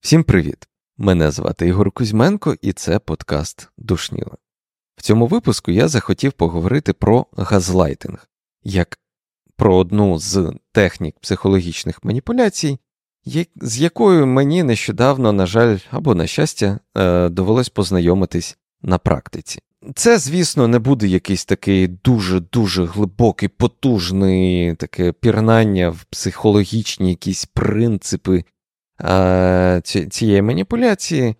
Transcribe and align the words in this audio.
Всім 0.00 0.24
привіт! 0.24 0.68
Мене 0.96 1.30
звати 1.30 1.66
Ігор 1.66 1.90
Кузьменко, 1.90 2.56
і 2.62 2.72
це 2.72 2.98
подкаст 2.98 3.70
Душніла. 3.78 4.36
В 4.96 5.02
цьому 5.02 5.26
випуску 5.26 5.70
я 5.70 5.88
захотів 5.88 6.32
поговорити 6.32 6.92
про 6.92 7.26
газлайтинг 7.36 8.28
як 8.62 8.98
про 9.56 9.76
одну 9.76 10.18
з 10.18 10.52
технік 10.72 11.18
психологічних 11.20 12.04
маніпуляцій, 12.04 12.78
з 13.56 13.80
якою 13.80 14.26
мені 14.26 14.62
нещодавно, 14.62 15.32
на 15.32 15.46
жаль, 15.46 15.78
або 15.90 16.14
на 16.14 16.26
щастя, 16.26 16.78
е, 16.96 17.28
довелось 17.28 17.68
познайомитись 17.68 18.58
на 18.82 18.98
практиці. 18.98 19.62
Це, 19.94 20.18
звісно, 20.18 20.68
не 20.68 20.78
буде 20.78 21.06
якийсь 21.06 21.44
такий 21.44 21.86
дуже-дуже 21.86 22.84
глибокий, 22.84 23.48
потужний 23.48 24.74
таке 24.74 25.12
пірнання 25.12 25.90
в 25.90 26.04
психологічні 26.04 27.08
якісь 27.10 27.44
принципи 27.44 28.44
е, 29.00 29.82
цієї 30.10 30.42
маніпуляції. 30.42 31.34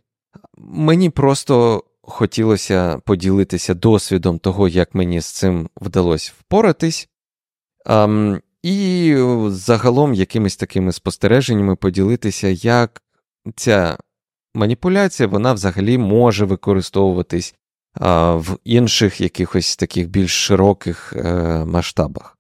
Мені 0.59 1.11
просто 1.11 1.85
хотілося 2.03 2.99
поділитися 2.99 3.75
досвідом 3.75 4.39
того, 4.39 4.69
як 4.69 4.95
мені 4.95 5.21
з 5.21 5.27
цим 5.27 5.69
вдалося 5.77 6.33
впоратись, 6.39 7.09
ем, 7.87 8.41
і 8.63 9.17
загалом 9.49 10.15
якимись 10.15 10.57
такими 10.57 10.93
спостереженнями 10.93 11.77
поділитися, 11.77 12.49
як 12.49 13.03
ця 13.57 13.99
маніпуляція 14.55 15.29
вона 15.29 15.53
взагалі 15.53 15.99
може 15.99 16.45
використовуватись 16.45 17.55
в 17.95 18.59
інших 18.65 19.21
якихось 19.21 19.77
таких 19.77 20.09
більш 20.09 20.31
широких 20.31 21.13
е, 21.17 21.65
масштабах. 21.65 22.39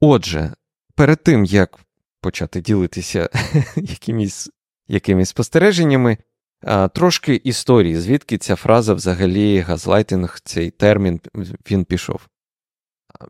Отже, 0.00 0.54
перед 0.94 1.22
тим 1.22 1.44
як 1.44 1.78
почати 2.20 2.60
ділитися 2.60 3.30
якимись 3.76 4.50
якимись 4.88 5.28
спостереженнями, 5.28 6.18
трошки 6.94 7.34
історії, 7.34 7.96
звідки 7.96 8.38
ця 8.38 8.56
фраза 8.56 8.94
взагалі 8.94 9.58
газлайтинг, 9.58 10.40
цей 10.44 10.70
термін 10.70 11.20
він 11.70 11.84
пішов. 11.84 12.28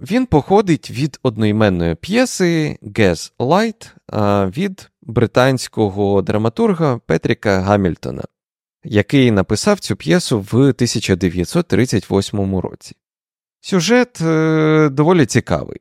Він 0.01 0.27
походить 0.27 0.91
від 0.91 1.19
одноіменної 1.23 1.95
п'єси 1.95 2.79
Gaslight 2.83 3.91
від 4.57 4.91
британського 5.03 6.23
драматурга 6.23 6.99
Петріка 6.99 7.61
Гамільтона, 7.61 8.23
який 8.87 9.31
написав 9.31 9.81
цю 9.81 9.97
п'єсу 9.97 10.41
в 10.41 10.55
1938 10.55 12.57
році. 12.57 12.97
Сюжет 13.61 14.21
е, 14.21 14.89
доволі 14.93 15.27
цікавий. 15.27 15.81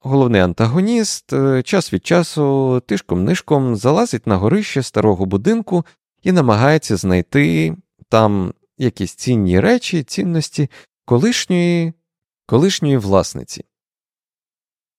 Головний 0.00 0.40
антагоніст 0.40 1.32
е, 1.32 1.62
час 1.62 1.92
від 1.92 2.06
часу 2.06 2.76
тишком-нишком 2.88 3.76
залазить 3.76 4.26
на 4.26 4.36
горище 4.36 4.82
старого 4.82 5.26
будинку 5.26 5.86
і 6.22 6.32
намагається 6.32 6.96
знайти 6.96 7.76
там 8.08 8.54
якісь 8.78 9.14
цінні 9.14 9.60
речі, 9.60 10.02
цінності 10.02 10.70
колишньої 11.04 11.92
колишньої 12.46 12.96
власниці. 12.96 13.64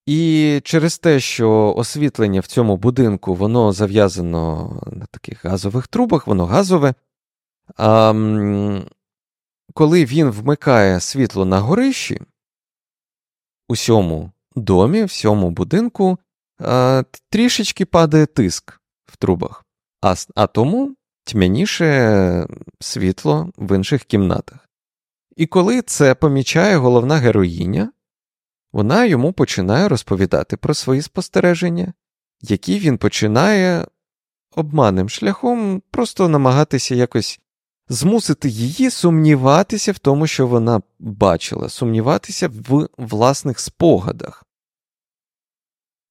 І 0.06 0.62
через 0.64 0.98
те, 0.98 1.20
що 1.20 1.74
освітлення 1.78 2.40
в 2.40 2.48
цьому 2.48 2.78
будинку 2.78 3.36
воно 3.36 3.72
зав'язано 3.72 4.82
на 4.92 5.06
таких 5.06 5.46
газових 5.46 5.88
трубах, 5.88 6.28
воно 6.28 6.46
газове. 6.46 6.94
А, 7.78 8.14
Коли 9.74 10.06
він 10.06 10.30
вмикає 10.30 11.00
світло 11.00 11.46
на 11.46 11.60
горищі, 11.60 12.22
у 13.68 13.76
сьому 13.76 14.32
домі, 14.56 15.04
в 15.04 15.12
сьому 15.12 15.50
будинку 15.52 16.18
а, 16.60 17.04
трішечки 17.30 17.86
падає 17.86 18.26
тиск 18.26 18.82
в 19.06 19.18
трубах, 19.18 19.66
а, 20.02 20.16
а 20.36 20.48
тому 20.48 20.96
тьмяніше 21.24 22.48
світло 22.80 23.52
в 23.58 23.76
інших 23.76 24.04
кімнатах. 24.04 24.70
І 25.36 25.46
коли 25.46 25.82
це 25.82 26.16
помічає 26.16 26.78
головна 26.78 27.16
героїня, 27.16 27.92
вона 28.74 29.06
йому 29.06 29.34
починає 29.34 29.88
розповідати 29.88 30.58
про 30.58 30.74
свої 30.74 31.02
спостереження, 31.02 31.94
які 32.42 32.80
він 32.80 32.98
починає 32.98 33.88
обманним 34.56 35.10
шляхом 35.10 35.82
просто 35.92 36.30
намагатися 36.30 36.96
якось 36.96 37.40
змусити 37.90 38.50
її 38.50 38.90
сумніватися 38.90 39.92
в 39.92 40.00
тому, 40.00 40.28
що 40.28 40.48
вона 40.48 40.82
бачила, 41.00 41.70
сумніватися 41.70 42.48
в 42.48 42.88
власних 42.98 43.60
спогадах. 43.60 44.46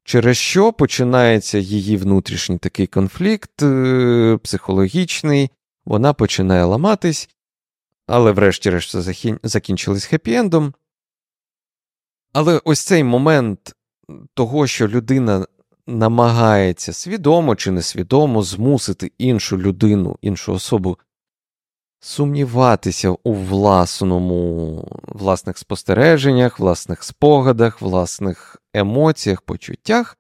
Через 0.05 0.37
що 0.37 0.73
починається 0.73 1.59
її 1.59 1.97
внутрішній 1.97 2.59
такий 2.59 2.87
конфлікт 2.87 3.63
е, 3.63 4.39
психологічний, 4.43 5.51
вона 5.85 6.13
починає 6.13 6.65
ламатись, 6.65 7.29
але 8.07 8.33
врешті-решт 8.33 8.97
закінчились 9.43 10.13
хеппі-ендом. 10.13 10.73
Але 12.33 12.61
ось 12.65 12.81
цей 12.81 13.05
момент 13.05 13.75
того, 14.35 14.67
що 14.67 14.89
людина 14.89 15.47
намагається 15.87 16.93
свідомо 16.93 17.57
чи 17.57 17.71
несвідомо 17.71 18.43
змусити 18.43 19.13
іншу 19.19 19.59
людину, 19.59 20.19
іншу 20.21 20.53
особу 20.53 20.99
сумніватися 22.01 23.11
у 23.11 23.35
власному, 23.35 24.89
власних 25.03 25.59
спостереженнях, 25.59 26.59
власних 26.59 27.05
спогадах, 27.05 27.83
власних 27.83 28.63
емоціях, 28.75 29.43
почуттях, 29.43 30.19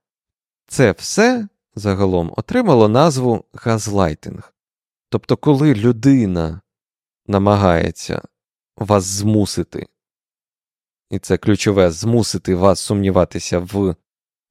це 0.67 0.93
все 0.93 1.49
загалом 1.75 2.33
отримало 2.37 2.89
назву 2.89 3.45
газлайтинг. 3.55 4.55
Тобто, 5.09 5.37
коли 5.37 5.75
людина 5.75 6.61
намагається 7.27 8.23
вас 8.77 9.05
змусити, 9.05 9.87
і 11.13 11.19
це 11.19 11.37
ключове 11.37 11.91
змусити 11.91 12.55
вас 12.55 12.81
сумніватися 12.81 13.59
в 13.59 13.95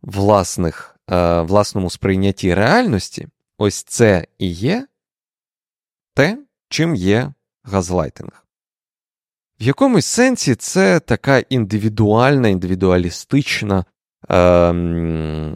власних, 0.01 0.95
е, 1.09 1.41
власному 1.41 1.89
сприйнятті 1.89 2.53
реальності, 2.53 3.27
ось 3.57 3.83
це 3.83 4.27
і 4.37 4.51
є 4.51 4.87
те, 6.13 6.37
чим 6.69 6.95
є 6.95 7.33
газлайтинг. 7.63 8.45
В 9.59 9.63
якомусь 9.63 10.05
сенсі 10.05 10.55
це 10.55 10.99
така 10.99 11.39
індивідуальна, 11.39 12.47
індивідуалістична 12.47 13.85
ем, 14.29 15.55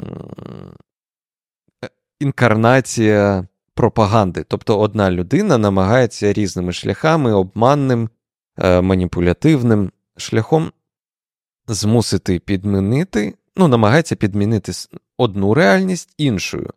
е, 1.83 1.89
інкарнація 2.19 3.47
пропаганди. 3.73 4.43
Тобто 4.47 4.79
одна 4.79 5.11
людина 5.11 5.57
намагається 5.57 6.33
різними 6.33 6.73
шляхами, 6.73 7.33
обманним, 7.33 8.09
е, 8.57 8.81
маніпулятивним 8.81 9.91
шляхом 10.17 10.71
змусити 11.67 12.39
підмінити, 12.39 13.33
ну, 13.55 13.67
намагається 13.67 14.15
підмінити 14.15 14.71
одну 15.17 15.53
реальність 15.53 16.13
іншою, 16.17 16.69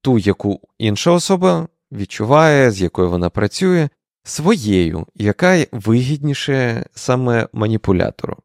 ту, 0.00 0.18
яку 0.18 0.60
інша 0.78 1.10
особа 1.10 1.68
відчуває, 1.92 2.70
з 2.70 2.82
якою 2.82 3.10
вона 3.10 3.30
працює, 3.30 3.88
своєю, 4.24 5.06
яка 5.14 5.66
вигідніше 5.72 6.86
саме 6.94 7.48
маніпулятору. 7.52 8.36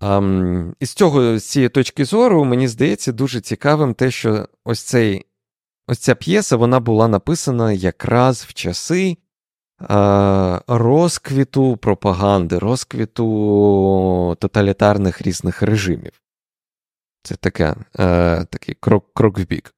Um, 0.00 0.72
і 0.80 0.86
цього, 0.86 1.38
з 1.38 1.44
цієї 1.44 1.68
точки 1.68 2.04
зору, 2.04 2.44
мені 2.44 2.68
здається 2.68 3.12
дуже 3.12 3.40
цікавим 3.40 3.94
те, 3.94 4.10
що 4.10 4.48
ось 4.64 4.82
цей 4.82 5.26
Ось 5.90 5.98
ця 5.98 6.14
п'єса 6.14 6.56
вона 6.56 6.80
була 6.80 7.08
написана 7.08 7.72
якраз 7.72 8.42
в 8.48 8.52
часи 8.52 9.16
розквіту 10.66 11.76
пропаганди, 11.76 12.58
розквіту 12.58 14.36
тоталітарних 14.40 15.22
різних 15.22 15.62
режимів. 15.62 16.12
Це 17.22 17.34
таке, 17.36 17.74
е, 17.98 18.44
такий 18.44 18.76
крок 18.80 19.04
крок 19.14 19.38
в 19.38 19.46
бік. 19.46 19.74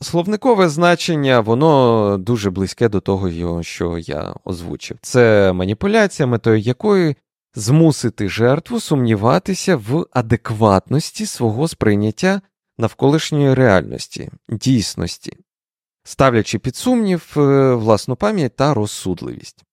Словникове 0.00 0.68
значення, 0.68 1.40
воно 1.40 2.18
дуже 2.18 2.50
близьке 2.50 2.88
до 2.88 3.00
того, 3.00 3.62
що 3.62 3.98
я 3.98 4.34
озвучив. 4.44 4.98
Це 5.02 5.52
маніпуляція, 5.52 6.26
метою 6.26 6.58
якої 6.58 7.16
змусити 7.54 8.28
жертву 8.28 8.80
сумніватися 8.80 9.76
в 9.76 10.06
адекватності 10.12 11.26
свого 11.26 11.68
сприйняття 11.68 12.40
навколишньої 12.78 13.54
реальності, 13.54 14.30
дійсності 14.48 15.32
ставлячи 16.06 16.58
під 16.58 16.76
сумнів 16.76 17.34
е, 17.36 17.74
власну 17.74 18.16
пам'ять 18.16 18.56
та 18.56 18.74
розсудливість. 18.74 19.64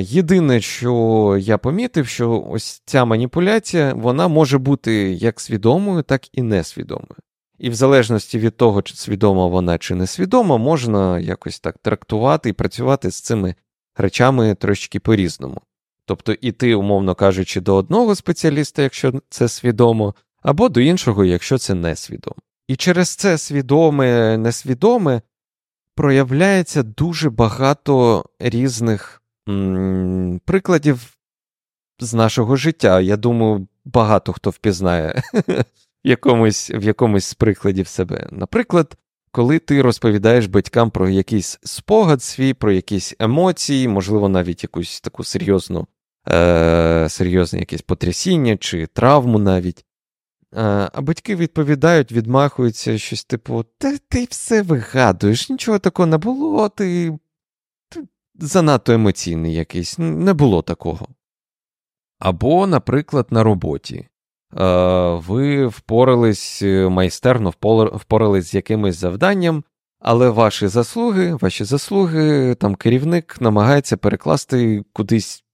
Єдине, 0.00 0.60
що 0.60 1.36
я 1.40 1.58
помітив, 1.58 2.06
що 2.06 2.46
ось 2.50 2.82
ця 2.84 3.04
маніпуляція 3.04 3.94
вона 3.94 4.28
може 4.28 4.58
бути 4.58 4.94
як 5.12 5.40
свідомою, 5.40 6.02
так 6.02 6.38
і 6.38 6.42
несвідомою. 6.42 7.16
І 7.58 7.70
в 7.70 7.74
залежності 7.74 8.38
від 8.38 8.56
того, 8.56 8.82
чи 8.82 8.94
свідома 8.94 9.46
вона 9.46 9.78
чи 9.78 9.94
несвідома, 9.94 10.56
можна 10.56 11.18
якось 11.18 11.60
так 11.60 11.78
трактувати 11.78 12.48
і 12.48 12.52
працювати 12.52 13.10
з 13.10 13.20
цими 13.20 13.54
речами 13.96 14.54
трошки 14.54 15.00
по-різному. 15.00 15.60
Тобто 16.04 16.32
іти, 16.32 16.74
умовно 16.74 17.14
кажучи, 17.14 17.60
до 17.60 17.74
одного 17.74 18.14
спеціаліста, 18.14 18.82
якщо 18.82 19.12
це 19.28 19.48
свідомо, 19.48 20.14
або 20.42 20.68
до 20.68 20.80
іншого, 20.80 21.24
якщо 21.24 21.58
це 21.58 21.74
несвідомо. 21.74 22.36
І 22.68 22.76
через 22.76 23.08
це 23.08 23.38
свідоме, 23.38 24.36
несвідоме 24.38 25.22
проявляється 25.94 26.82
дуже 26.82 27.30
багато 27.30 28.24
різних 28.38 29.22
м- 29.48 30.40
прикладів 30.44 31.16
з 32.00 32.14
нашого 32.14 32.56
життя. 32.56 33.00
Я 33.00 33.16
думаю, 33.16 33.68
багато 33.84 34.32
хто 34.32 34.50
впізнає 34.50 35.22
в 35.34 35.64
якомусь, 36.04 36.70
в 36.70 36.82
якомусь 36.82 37.24
з 37.26 37.34
прикладів 37.34 37.88
себе. 37.88 38.28
Наприклад, 38.32 38.96
коли 39.30 39.58
ти 39.58 39.82
розповідаєш 39.82 40.46
батькам 40.46 40.90
про 40.90 41.08
якийсь 41.08 41.58
спогад 41.62 42.22
свій, 42.22 42.54
про 42.54 42.72
якісь 42.72 43.14
емоції, 43.18 43.88
можливо, 43.88 44.28
навіть 44.28 44.62
якусь 44.62 45.00
таку 45.00 45.24
серйозну, 45.24 45.86
е- 46.28 47.06
серйозне 47.10 47.58
якесь 47.58 47.82
потрясіння 47.82 48.56
чи 48.56 48.86
травму 48.86 49.38
навіть. 49.38 49.84
А 50.56 51.00
батьки 51.00 51.36
відповідають, 51.36 52.12
відмахуються 52.12 52.98
щось 52.98 53.24
типу: 53.24 53.64
Та 53.78 53.98
ти 54.08 54.24
все 54.30 54.62
вигадуєш, 54.62 55.50
нічого 55.50 55.78
такого 55.78 56.06
не 56.06 56.18
було, 56.18 56.68
ти, 56.68 57.18
ти 57.88 58.02
занадто 58.34 58.92
емоційний 58.92 59.54
якийсь, 59.54 59.98
не 59.98 60.32
було 60.32 60.62
такого. 60.62 61.08
Або, 62.18 62.66
наприклад, 62.66 63.26
на 63.30 63.42
роботі. 63.42 64.08
Ви 65.26 65.66
впорались 65.66 66.62
е, 66.62 66.88
майстерно 66.88 67.50
впорались 67.94 68.46
з 68.46 68.54
якимось 68.54 68.96
завданням, 68.96 69.64
але 70.00 70.30
ваші 70.30 70.68
заслуги, 70.68 71.34
ваші 71.34 71.64
заслуги, 71.64 72.54
там 72.54 72.74
керівник 72.74 73.40
намагається 73.40 73.96
перекласти 73.96 74.84
кудись 74.92 75.44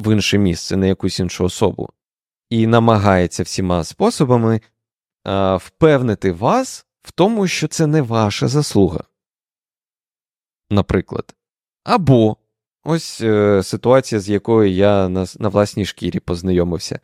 в 0.00 0.12
інше 0.12 0.38
місце, 0.38 0.76
на 0.76 0.86
якусь 0.86 1.20
іншу 1.20 1.44
особу 1.44 1.88
і 2.50 2.66
намагається 2.66 3.42
всіма 3.42 3.84
способами 3.84 4.60
а, 5.24 5.56
впевнити 5.56 6.32
вас 6.32 6.86
в 7.02 7.12
тому, 7.12 7.46
що 7.46 7.68
це 7.68 7.86
не 7.86 8.02
ваша 8.02 8.48
заслуга. 8.48 9.00
Наприклад. 10.70 11.34
Або 11.84 12.36
ось 12.84 13.20
е, 13.20 13.62
ситуація, 13.62 14.20
з 14.20 14.28
якою 14.28 14.70
я 14.70 15.08
на, 15.08 15.26
на 15.38 15.48
власній 15.48 15.84
шкірі 15.84 16.20
познайомився. 16.20 17.00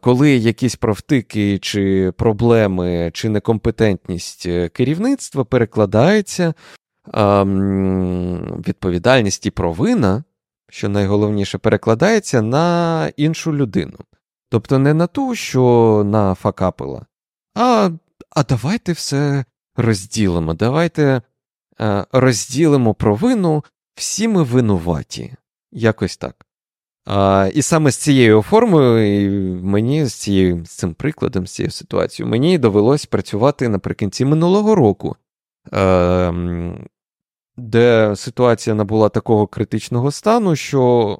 Коли 0.00 0.36
якісь 0.36 0.76
провтики 0.76 1.58
чи 1.58 2.12
проблеми 2.16 3.10
чи 3.14 3.28
некомпетентність 3.28 4.46
е, 4.46 4.68
керівництва 4.68 5.44
перекладається, 5.44 6.54
відповідальність 8.68 9.46
і 9.46 9.50
провина, 9.50 10.24
що 10.68 10.88
найголовніше, 10.88 11.58
перекладається 11.58 12.42
на 12.42 13.06
іншу 13.16 13.54
людину. 13.54 13.98
Тобто 14.56 14.78
не 14.78 14.94
на 14.94 15.06
ту, 15.06 15.34
що 15.34 16.02
нафакапила, 16.06 17.06
а 17.54 17.90
а 18.30 18.42
давайте 18.42 18.92
все 18.92 19.44
розділимо. 19.76 20.54
Давайте 20.54 21.22
е, 21.80 22.06
розділимо 22.12 22.94
провину, 22.94 23.64
всі 23.94 24.28
ми 24.28 24.42
винуваті. 24.42 25.34
Якось 25.72 26.16
так. 26.16 26.46
А, 27.06 27.50
І 27.54 27.62
саме 27.62 27.90
з 27.90 27.96
цією 27.96 28.42
формою, 28.42 29.62
мені 29.62 30.04
з 30.04 30.14
цією, 30.14 30.64
з 30.64 30.70
цим 30.70 30.94
прикладом, 30.94 31.46
з 31.46 31.52
цією 31.52 31.70
ситуацією, 31.70 32.30
мені 32.30 32.58
довелось 32.58 33.06
працювати 33.06 33.68
наприкінці 33.68 34.24
минулого 34.24 34.74
року, 34.74 35.16
е, 35.72 36.32
де 37.56 38.16
ситуація 38.16 38.74
набула 38.74 39.08
такого 39.08 39.46
критичного 39.46 40.10
стану, 40.10 40.56
що 40.56 41.18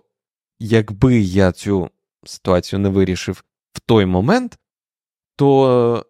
якби 0.58 1.18
я 1.18 1.52
цю 1.52 1.90
ситуацію 2.28 2.80
не 2.80 2.88
вирішив 2.88 3.44
в 3.72 3.80
той 3.80 4.06
момент, 4.06 4.58
то 5.36 6.06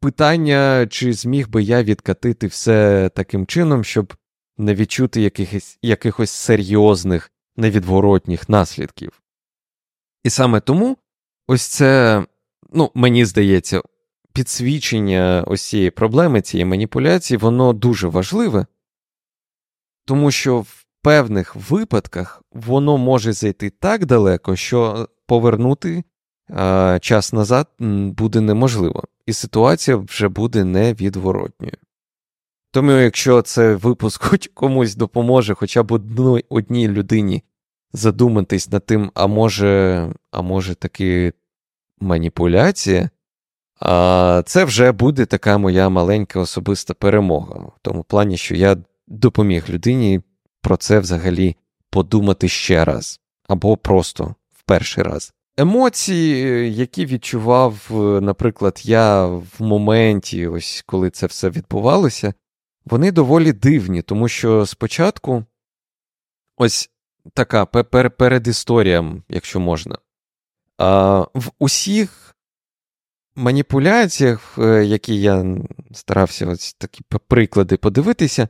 питання, 0.00 0.86
чи 0.90 1.12
зміг 1.12 1.48
би 1.48 1.62
я 1.62 1.82
відкатити 1.82 2.46
все 2.46 3.10
таким 3.14 3.46
чином, 3.46 3.84
щоб 3.84 4.14
не 4.58 4.74
відчути 4.74 5.20
якихось, 5.20 5.78
якихось 5.82 6.30
серйозних 6.30 7.32
невідворотніх 7.56 8.48
наслідків. 8.48 9.22
І 10.24 10.30
саме 10.30 10.60
тому 10.60 10.96
ось 11.46 11.66
це, 11.66 12.22
ну, 12.72 12.90
мені 12.94 13.24
здається, 13.24 13.82
підсвічення 14.32 15.44
ось 15.46 15.62
цієї 15.62 15.90
проблеми, 15.90 16.42
цієї 16.42 16.64
маніпуляції, 16.64 17.38
воно 17.38 17.72
дуже 17.72 18.08
важливе, 18.08 18.66
тому 20.04 20.30
що 20.30 20.60
в 20.60 20.85
певних 21.06 21.56
випадках 21.56 22.42
воно 22.52 22.98
може 22.98 23.32
зайти 23.32 23.70
так 23.70 24.06
далеко, 24.06 24.56
що 24.56 25.08
повернути 25.26 26.04
а, 26.48 26.98
час 27.02 27.32
назад 27.32 27.68
буде 27.78 28.40
неможливо, 28.40 29.04
і 29.26 29.32
ситуація 29.32 29.96
вже 29.96 30.28
буде 30.28 30.64
невідворотньою. 30.64 31.76
Тому, 32.70 32.92
якщо 32.92 33.42
це 33.42 33.74
випуск 33.74 34.24
хоч 34.24 34.50
комусь 34.54 34.94
допоможе, 34.94 35.54
хоча 35.54 35.82
б 35.82 35.92
одну, 35.92 36.40
одній 36.48 36.88
людині 36.88 37.42
задуматись 37.92 38.70
над 38.70 38.86
тим, 38.86 39.10
а 39.14 39.26
може, 39.26 40.12
а 40.30 40.42
може 40.42 40.74
таки 40.74 41.32
маніпуляція, 42.00 43.10
а 43.80 44.42
це 44.46 44.64
вже 44.64 44.92
буде 44.92 45.26
така 45.26 45.58
моя 45.58 45.88
маленька 45.88 46.40
особиста 46.40 46.94
перемога, 46.94 47.54
в 47.54 47.78
тому 47.82 48.04
плані, 48.04 48.36
що 48.36 48.56
я 48.56 48.76
допоміг 49.06 49.64
людині 49.68 50.20
про 50.66 50.76
це 50.76 50.98
взагалі 50.98 51.56
подумати 51.90 52.48
ще 52.48 52.84
раз, 52.84 53.20
або 53.48 53.76
просто 53.76 54.34
в 54.52 54.62
перший 54.62 55.04
раз. 55.04 55.32
Емоції, 55.56 56.74
які 56.74 57.06
відчував, 57.06 57.86
наприклад, 58.22 58.80
я 58.84 59.26
в 59.26 59.50
моменті, 59.58 60.46
ось 60.46 60.84
коли 60.86 61.10
це 61.10 61.26
все 61.26 61.50
відбувалося, 61.50 62.34
вони 62.84 63.12
доволі 63.12 63.52
дивні, 63.52 64.02
тому 64.02 64.28
що 64.28 64.66
спочатку 64.66 65.44
ось 66.56 66.90
така 67.34 67.66
перед 67.66 68.46
історіям, 68.46 69.22
якщо 69.28 69.60
можна. 69.60 69.98
В 71.34 71.50
усіх 71.58 72.36
маніпуляціях, 73.36 74.58
е, 74.58 74.84
які 74.84 75.20
я 75.20 75.56
старався 75.92 76.46
ось 76.46 76.74
такі 76.74 77.04
приклади 77.28 77.76
подивитися, 77.76 78.48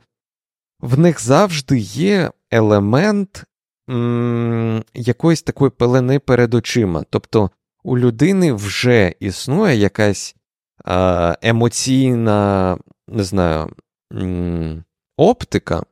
в 0.80 0.98
них 0.98 1.20
завжди 1.22 1.78
є 1.78 2.30
елемент 2.50 3.44
м- 3.90 4.84
якоїсь 4.94 5.42
такої 5.42 5.70
пелени 5.70 6.18
перед 6.18 6.54
очима. 6.54 7.04
Тобто 7.10 7.50
у 7.84 7.98
людини 7.98 8.52
вже 8.52 9.14
існує 9.20 9.76
якась 9.76 10.36
а, 10.84 11.34
емоційна, 11.42 12.78
не 13.08 13.24
знаю, 13.24 13.70
м- 14.12 14.84
оптика, 15.16 15.82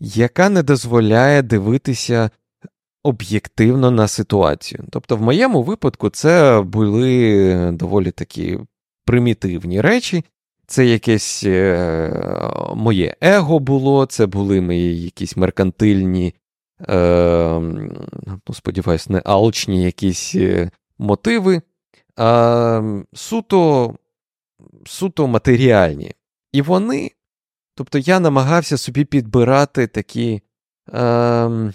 яка 0.00 0.48
не 0.48 0.62
дозволяє 0.62 1.42
дивитися 1.42 2.30
об'єктивно 3.02 3.90
на 3.90 4.08
ситуацію. 4.08 4.84
Тобто, 4.90 5.16
в 5.16 5.22
моєму 5.22 5.62
випадку, 5.62 6.10
це 6.10 6.60
були 6.66 7.70
доволі 7.72 8.10
такі 8.10 8.58
примітивні 9.06 9.80
речі, 9.80 10.24
це 10.66 10.86
якесь 10.86 11.44
е, 11.44 12.10
моє 12.74 13.16
его 13.20 13.58
було, 13.58 14.06
це 14.06 14.26
були 14.26 14.60
мої 14.60 15.02
якісь 15.02 15.36
меркантильні, 15.36 16.34
е, 16.88 17.60
ну, 18.46 18.54
сподіваюсь, 18.54 19.08
не 19.08 19.22
алчні 19.24 19.82
якісь 19.82 20.34
е, 20.34 20.70
мотиви, 20.98 21.62
а 22.16 23.02
суто, 23.14 23.94
суто 24.86 25.26
матеріальні. 25.26 26.12
І 26.52 26.62
вони, 26.62 27.10
тобто 27.74 27.98
я 27.98 28.20
намагався 28.20 28.76
собі 28.76 29.04
підбирати 29.04 29.86
такі 29.86 30.42
е, 30.94 31.72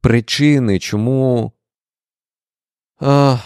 причини, 0.00 0.78
чому. 0.78 1.52
Е, 3.02 3.38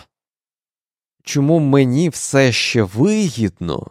Чому 1.29 1.59
мені 1.59 2.09
все 2.09 2.53
ще 2.53 2.83
вигідно 2.83 3.87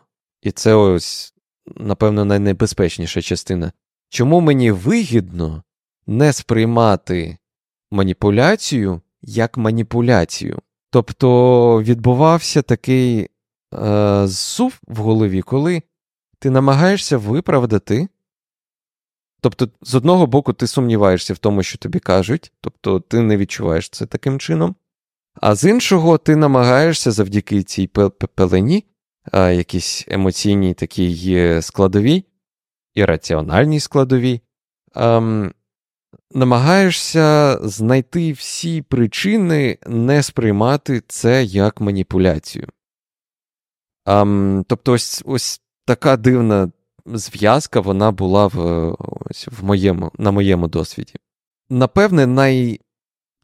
і 0.48 0.51
це 0.51 0.74
ось, 0.74 1.34
напевно, 1.75 2.25
найнебезпечніша 2.25 3.22
частина. 3.22 3.72
Чому 4.10 4.42
мені 4.42 4.72
вигідно 4.72 5.63
не 6.08 6.34
сприймати 6.34 7.38
маніпуляцію 7.92 9.01
як 9.22 9.58
маніпуляцію? 9.58 10.60
Тобто 10.89 11.84
відбувався 11.84 12.62
такий 12.62 13.30
е, 13.74 14.27
зсув 14.27 14.80
в 14.88 14.98
голові, 14.98 15.42
коли 15.42 15.82
ти 16.39 16.50
намагаєшся 16.50 17.18
виправдати. 17.18 18.08
Тобто, 19.42 19.70
з 19.82 19.96
одного 19.96 20.27
боку, 20.27 20.54
ти 20.54 20.68
сумніваєшся 20.68 21.34
в 21.34 21.38
тому, 21.38 21.63
що 21.63 21.77
тобі 21.77 22.00
кажуть, 22.00 22.51
тобто 22.62 23.00
ти 23.00 23.22
не 23.22 23.38
відчуваєш 23.38 23.89
це 23.89 24.06
таким 24.06 24.39
чином, 24.39 24.75
а 25.42 25.56
з 25.56 25.70
іншого, 25.70 26.18
ти 26.18 26.36
намагаєшся 26.36 27.12
завдяки 27.12 27.63
цій 27.63 27.88
пелені 28.36 28.86
якісь 29.34 30.05
емоційні 30.07 30.74
такі 30.74 31.57
складові, 31.62 32.25
і 32.93 33.05
раціональній 33.05 33.79
складові, 33.79 34.41
а, 34.93 35.50
намагаєшся 36.31 37.60
знайти 37.62 38.31
всі 38.31 38.81
причини 38.81 39.77
не 39.88 40.24
сприймати 40.24 41.01
це 41.07 41.43
як 41.43 41.81
маніпуляцію. 41.81 42.67
А, 44.05 44.25
тобто, 44.67 44.91
ось 44.91 45.24
ось 45.25 45.62
така 45.86 46.17
дивна 46.17 46.72
зв'язка 47.05 47.79
вона 47.79 48.12
була 48.12 48.48
в, 48.48 48.60
ось, 49.00 49.48
в 49.48 49.63
моєму, 49.63 50.12
на 50.17 50.31
моєму 50.31 50.67
досвіді. 50.67 51.13
Напевне, 51.69 52.27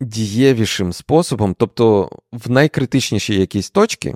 найдієвішим 0.02 0.94
способом, 0.94 1.56
тобто 1.60 2.10
в 2.32 2.50
найкритичніші 2.50 3.40
якісь 3.40 3.70
точки 3.70 4.16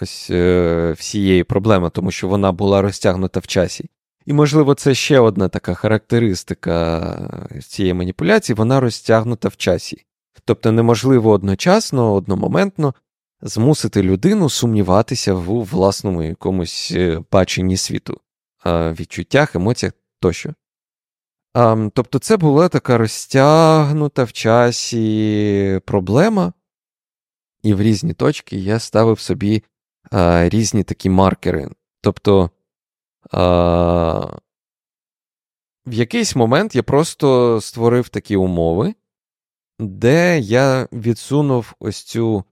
ось 0.00 0.30
е, 0.30 0.94
всієї 0.98 1.44
проблеми, 1.44 1.90
тому 1.90 2.10
що 2.10 2.28
вона 2.28 2.52
була 2.52 2.82
розтягнута 2.82 3.40
в 3.40 3.46
часі. 3.46 3.90
І, 4.26 4.32
можливо, 4.32 4.74
це 4.74 4.94
ще 4.94 5.20
одна 5.20 5.48
така 5.48 5.74
характеристика 5.74 7.48
цієї 7.68 7.94
маніпуляції, 7.94 8.56
вона 8.56 8.80
розтягнута 8.80 9.48
в 9.48 9.56
часі. 9.56 10.04
Тобто 10.44 10.72
неможливо 10.72 11.30
одночасно, 11.30 12.14
одномоментно 12.14 12.94
змусити 13.42 14.02
людину 14.02 14.50
сумніватися 14.50 15.34
в 15.34 15.64
власному 15.64 16.22
якомусь 16.22 16.92
е, 16.96 17.22
баченні 17.32 17.76
світу, 17.76 18.20
відчуттях, 18.66 19.56
емоціях 19.56 19.92
тощо. 20.20 20.54
Тобто, 21.94 22.18
це 22.18 22.36
була 22.36 22.68
така 22.68 22.98
розтягнута 22.98 24.24
в 24.24 24.32
часі 24.32 25.80
проблема, 25.84 26.52
і 27.62 27.74
в 27.74 27.82
різні 27.82 28.14
точки 28.14 28.56
я 28.56 28.78
ставив 28.78 29.20
собі 29.20 29.62
різні 30.48 30.84
такі 30.84 31.10
маркери. 31.10 31.68
Тобто 32.00 32.50
в 35.86 35.92
якийсь 35.92 36.36
момент 36.36 36.74
я 36.74 36.82
просто 36.82 37.60
створив 37.60 38.08
такі 38.08 38.36
умови, 38.36 38.94
де 39.78 40.38
я 40.38 40.88
відсунув 40.92 41.74
ось 41.78 42.02
цю 42.02 42.44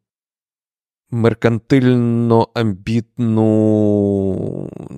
меркантильно 1.11 2.49
амбітну 2.55 3.41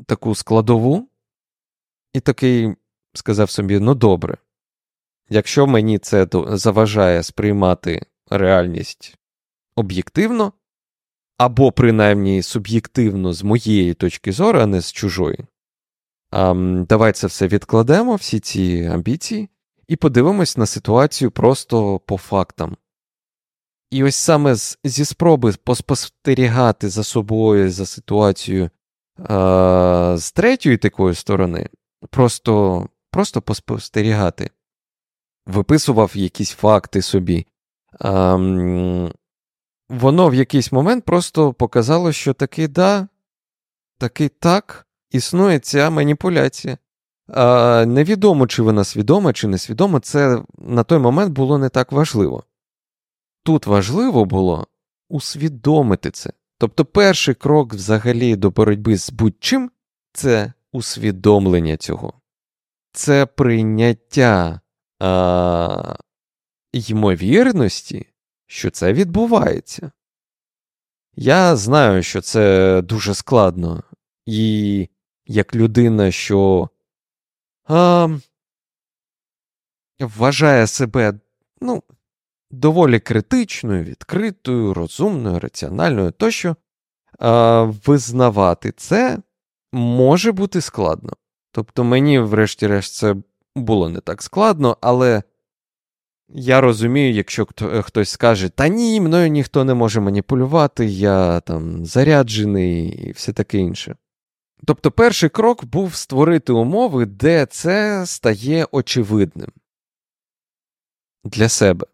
таку 0.06 0.34
складову, 0.34 1.08
і 2.12 2.20
такий 2.20 2.74
сказав 3.14 3.50
собі: 3.50 3.78
ну 3.78 3.94
добре, 3.94 4.36
якщо 5.28 5.66
мені 5.66 5.98
це 5.98 6.26
заважає 6.46 7.22
сприймати 7.22 8.06
реальність 8.30 9.18
об'єктивно, 9.76 10.52
або 11.40 11.72
принаймні 11.72 12.42
суб'єктивно 12.42 13.32
з 13.32 13.42
моєї 13.42 13.94
точки 13.94 14.32
зору, 14.32 14.60
а 14.60 14.66
не 14.66 14.80
з 14.80 14.92
чужої, 14.92 15.38
Давай 16.88 17.12
це 17.12 17.26
все 17.26 17.48
відкладемо, 17.48 18.14
всі 18.14 18.40
ці 18.40 18.90
амбіції, 18.92 19.48
і 19.88 19.96
подивимось 19.96 20.56
на 20.56 20.66
ситуацію 20.66 21.30
просто 21.30 21.98
по 21.98 22.16
фактам. 22.16 22.76
І 23.90 24.04
ось 24.04 24.16
саме 24.16 24.54
зі 24.84 25.04
спроби 25.04 25.54
поспостерігати 25.64 26.88
за 26.88 27.04
собою, 27.04 27.70
за 27.70 27.86
ситуацією 27.86 28.70
з 30.18 30.32
третьої 30.32 30.76
такої 30.76 31.14
сторони, 31.14 31.68
просто 32.10 32.86
просто 33.10 33.42
поспостерігати, 33.42 34.50
виписував 35.46 36.12
якісь 36.16 36.50
факти 36.50 37.02
собі. 37.02 37.46
А, 38.00 38.38
Воно 39.90 40.28
в 40.28 40.34
якийсь 40.34 40.72
момент 40.72 41.04
просто 41.04 41.52
показало, 41.52 42.12
що 42.12 42.34
таки 42.34 42.68
да, 42.68 43.08
таки 43.98 44.28
так 44.28 44.86
існує 45.10 45.58
ця 45.58 45.90
маніпуляція. 45.90 46.78
А, 47.28 47.84
Невідомо, 47.86 48.46
чи 48.46 48.62
вона 48.62 48.84
свідома, 48.84 49.32
чи 49.32 49.48
несвідома, 49.48 50.00
це 50.00 50.42
на 50.58 50.84
той 50.84 50.98
момент 50.98 51.32
було 51.32 51.58
не 51.58 51.68
так 51.68 51.92
важливо. 51.92 52.44
Тут 53.42 53.66
важливо 53.66 54.24
було 54.24 54.66
усвідомити 55.08 56.10
це. 56.10 56.30
Тобто 56.58 56.84
перший 56.84 57.34
крок 57.34 57.74
взагалі 57.74 58.36
до 58.36 58.50
боротьби 58.50 58.96
з 58.96 59.10
будь-чим 59.10 59.70
це 60.12 60.52
усвідомлення 60.72 61.76
цього, 61.76 62.12
це 62.92 63.26
прийняття 63.26 64.60
а, 64.98 65.96
ймовірності, 66.72 68.06
що 68.50 68.70
це 68.70 68.92
відбувається. 68.92 69.90
Я 71.14 71.56
знаю, 71.56 72.02
що 72.02 72.20
це 72.20 72.82
дуже 72.82 73.14
складно, 73.14 73.82
і 74.26 74.88
як 75.26 75.54
людина, 75.54 76.10
що 76.10 76.68
а, 77.64 78.08
вважає 80.00 80.66
себе 80.66 81.20
ну, 81.60 81.82
доволі 82.50 83.00
критичною, 83.00 83.84
відкритою, 83.84 84.74
розумною, 84.74 85.38
раціональною 85.38 86.10
тощо, 86.10 86.56
а, 87.18 87.62
визнавати 87.62 88.72
це 88.72 89.18
може 89.72 90.32
бути 90.32 90.60
складно. 90.60 91.12
Тобто 91.52 91.84
мені, 91.84 92.18
врешті-решт, 92.18 92.94
це 92.94 93.16
було 93.56 93.88
не 93.88 94.00
так 94.00 94.22
складно, 94.22 94.76
але 94.80 95.22
я 96.34 96.60
розумію, 96.60 97.12
якщо 97.12 97.48
хтось 97.82 98.10
скаже, 98.10 98.48
та 98.48 98.68
ні, 98.68 99.00
мною 99.00 99.28
ніхто 99.28 99.64
не 99.64 99.74
може 99.74 100.00
маніпулювати, 100.00 100.86
я 100.86 101.40
там 101.40 101.86
заряджений 101.86 102.88
і 102.88 103.12
все 103.12 103.32
таке 103.32 103.58
інше. 103.58 103.96
Тобто 104.66 104.90
перший 104.90 105.28
крок 105.28 105.64
був 105.64 105.94
створити 105.94 106.52
умови, 106.52 107.06
де 107.06 107.46
це 107.46 108.06
стає 108.06 108.66
очевидним 108.72 109.52
для 111.24 111.48
себе. 111.48 111.86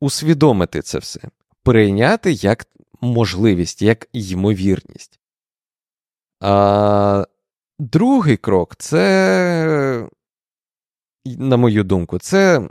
Усвідомити 0.00 0.82
це 0.82 0.98
все, 0.98 1.20
прийняти 1.62 2.32
як 2.32 2.66
можливість, 3.00 3.82
як 3.82 4.08
ймовірність. 4.12 5.20
А 6.40 7.26
Другий 7.78 8.36
крок 8.36 8.76
це, 8.76 10.08
на 11.38 11.56
мою 11.56 11.84
думку, 11.84 12.18
це, 12.18 12.68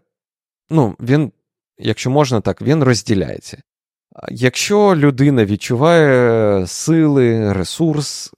ну, 0.69 0.95
він, 0.99 1.31
якщо 1.77 2.09
можна 2.09 2.41
так, 2.41 2.61
він 2.61 2.83
розділяється. 2.83 3.61
Якщо 4.29 4.95
людина 4.95 5.45
відчуває 5.45 6.67
сили, 6.67 7.53
ресурс, 7.53 8.33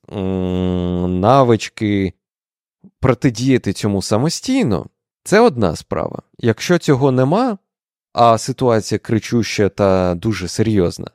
навички 1.08 2.14
протидіяти 3.00 3.74
цьому 3.74 4.02
самостійно, 4.02 4.86
це 5.24 5.40
одна 5.40 5.76
справа. 5.76 6.22
Якщо 6.40 6.78
цього 6.78 7.12
нема, 7.12 7.58
а 8.14 8.38
ситуація 8.38 9.00
кричуща 9.00 9.70
та 9.70 10.16
дуже 10.16 10.48
серйозна, 10.48 11.08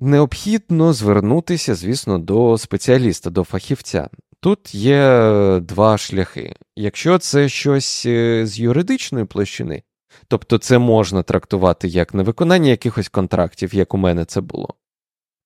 необхідно 0.00 0.92
звернутися, 0.92 1.74
звісно, 1.74 2.18
до 2.18 2.58
спеціаліста, 2.58 3.30
до 3.30 3.44
фахівця. 3.44 4.08
Тут 4.40 4.74
є 4.74 5.60
два 5.62 5.98
шляхи. 5.98 6.54
Якщо 6.76 7.18
це 7.18 7.48
щось 7.48 8.06
е, 8.06 8.46
з 8.46 8.60
юридичної 8.60 9.24
площини, 9.24 9.82
Тобто 10.28 10.58
це 10.58 10.78
можна 10.78 11.22
трактувати 11.22 11.88
як 11.88 12.14
невиконання 12.14 12.70
якихось 12.70 13.08
контрактів, 13.08 13.74
як 13.74 13.94
у 13.94 13.98
мене 13.98 14.24
це 14.24 14.40
було, 14.40 14.74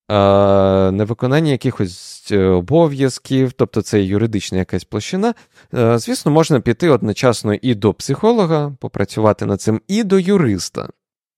а, 0.09 0.91
невиконання 0.93 1.51
якихось 1.51 2.29
е, 2.33 2.45
обов'язків, 2.45 3.53
тобто 3.53 3.83
це 3.83 4.03
юридична 4.03 4.59
якась 4.59 4.85
площина. 4.85 5.35
Звісно, 5.73 6.33
можна 6.33 6.61
піти 6.61 6.89
одночасно 6.89 7.55
і 7.55 7.75
до 7.75 7.95
психолога, 7.95 8.77
попрацювати 8.81 9.47
над 9.47 9.61
цим, 9.61 9.81
і 9.89 10.05
до 10.05 10.19
юриста 10.19 10.89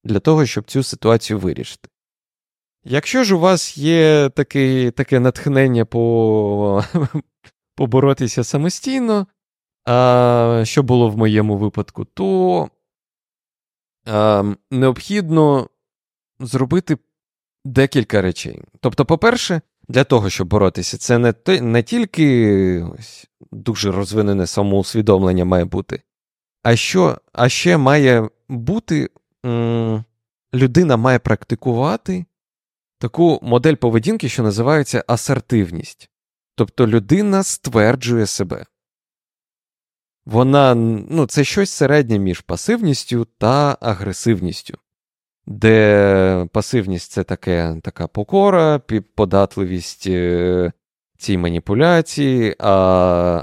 для 0.03 0.19
того, 0.19 0.45
щоб 0.45 0.63
цю 0.63 0.83
ситуацію 0.83 1.39
вирішити. 1.39 1.89
Якщо 2.87 3.23
ж 3.23 3.35
у 3.35 3.39
вас 3.39 3.77
є 3.77 4.29
таке, 4.35 4.91
таке 4.91 5.19
натхнення 5.19 5.85
по, 5.85 6.83
поборотися 7.75 8.43
самостійно, 8.43 9.27
а, 9.85 10.61
що 10.65 10.83
було 10.83 11.09
в 11.09 11.17
моєму 11.17 11.57
випадку, 11.57 12.05
то 12.05 12.69
е, 14.07 14.43
необхідно 14.71 15.69
зробити 16.39 16.97
декілька 17.65 18.21
речей. 18.21 18.63
Тобто, 18.79 19.05
по-перше, 19.05 19.61
для 19.87 20.03
того, 20.03 20.29
щоб 20.29 20.47
боротися, 20.47 20.97
це 20.97 21.17
не 21.17 21.33
не 21.61 21.83
тільки 21.83 22.81
ось, 22.99 23.27
дуже 23.51 23.91
розвинене 23.91 24.47
самоусвідомлення 24.47 25.45
має 25.45 25.65
бути, 25.65 26.01
а 26.63 26.75
що, 26.75 27.17
а 27.33 27.49
ще 27.49 27.77
має 27.77 28.29
бути 28.49 29.09
м, 29.45 30.03
людина 30.53 30.97
має 30.97 31.19
практикувати 31.19 32.25
таку 32.99 33.39
модель 33.41 33.75
поведінки, 33.75 34.29
що 34.29 34.43
називається 34.43 35.03
асертивність. 35.07 36.09
Тобто 36.55 36.87
людина 36.87 37.43
стверджує 37.43 38.25
себе. 38.25 38.65
Вона 40.25 40.75
ну, 40.75 41.25
це 41.25 41.43
щось 41.43 41.69
середнє 41.69 42.19
між 42.19 42.41
пасивністю 42.41 43.27
та 43.37 43.77
агресивністю, 43.81 44.77
де 45.45 46.47
пасивність 46.51 47.11
це 47.11 47.23
таке, 47.23 47.77
така 47.83 48.07
покора, 48.07 48.81
податливість 49.15 50.07
е, 50.07 50.71
цій 51.17 51.37
маніпуляції, 51.37 52.55
а 52.59 52.73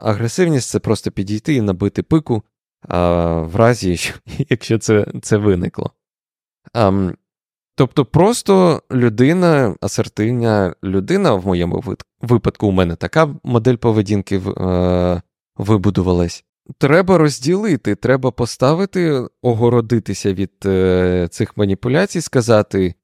агресивність 0.02 0.68
це 0.68 0.78
просто 0.78 1.10
підійти 1.10 1.54
і 1.54 1.60
набити 1.60 2.02
пику 2.02 2.42
в 2.88 3.50
разі, 3.54 3.98
якщо 4.48 4.78
це 4.78 5.06
це 5.22 5.36
виникло. 5.36 5.90
Тобто, 7.82 8.04
просто 8.04 8.82
людина, 8.92 9.76
асертивна 9.80 10.74
людина, 10.84 11.34
в 11.34 11.46
моєму 11.46 11.84
випадку, 12.20 12.66
у 12.66 12.70
мене 12.70 12.96
така 12.96 13.34
модель 13.44 13.76
поведінки 13.76 14.36
е, 14.36 15.22
вибудувалась. 15.56 16.44
Треба 16.78 17.18
розділити, 17.18 17.94
треба 17.94 18.30
поставити, 18.30 19.26
огородитися 19.42 20.32
від 20.32 20.50
е, 20.64 21.28
цих 21.30 21.56
маніпуляцій, 21.56 22.20
сказати 22.20 22.94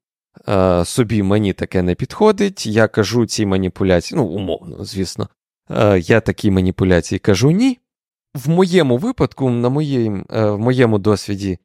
е, 0.48 0.84
собі, 0.84 1.22
мені 1.22 1.52
таке 1.52 1.82
не 1.82 1.94
підходить, 1.94 2.66
я 2.66 2.88
кажу 2.88 3.26
ці 3.26 3.46
маніпуляції, 3.46 4.18
ну, 4.20 4.26
умовно, 4.26 4.84
звісно, 4.84 5.28
е, 5.70 5.98
я 5.98 6.20
такі 6.20 6.50
маніпуляції 6.50 7.18
кажу 7.18 7.50
ні. 7.50 7.78
В 8.34 8.48
моєму 8.48 8.96
випадку, 8.96 9.50
на 9.50 9.68
моєм, 9.68 10.26
е, 10.30 10.50
в 10.50 10.58
моєму 10.58 10.98
досвіді, 10.98 11.58